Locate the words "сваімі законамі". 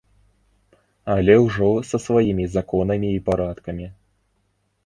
2.07-3.13